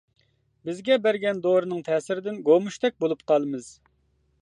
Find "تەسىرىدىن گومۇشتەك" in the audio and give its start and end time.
1.91-2.99